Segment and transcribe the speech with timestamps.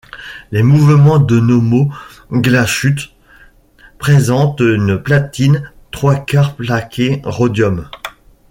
[0.51, 1.93] Les mouvements de Nomos
[2.31, 3.11] Glashütte
[3.99, 7.87] présentent une platine trois-quarts plaquée rhodium.